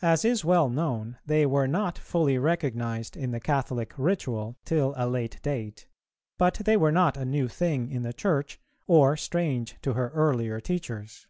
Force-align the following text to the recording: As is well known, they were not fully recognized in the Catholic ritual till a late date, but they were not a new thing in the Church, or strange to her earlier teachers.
As 0.00 0.24
is 0.24 0.42
well 0.42 0.70
known, 0.70 1.18
they 1.26 1.44
were 1.44 1.68
not 1.68 1.98
fully 1.98 2.38
recognized 2.38 3.14
in 3.14 3.30
the 3.30 3.40
Catholic 3.40 3.92
ritual 3.98 4.56
till 4.64 4.94
a 4.96 5.06
late 5.06 5.38
date, 5.42 5.86
but 6.38 6.54
they 6.64 6.78
were 6.78 6.90
not 6.90 7.18
a 7.18 7.26
new 7.26 7.46
thing 7.46 7.90
in 7.90 8.00
the 8.00 8.14
Church, 8.14 8.58
or 8.86 9.18
strange 9.18 9.76
to 9.82 9.92
her 9.92 10.08
earlier 10.14 10.60
teachers. 10.60 11.26